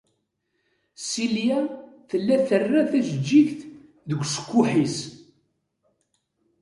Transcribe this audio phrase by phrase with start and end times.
[1.09, 1.59] Silya
[2.09, 3.59] tella terra tajeǧǧigt
[4.07, 4.97] deg ucekkuḥ-is.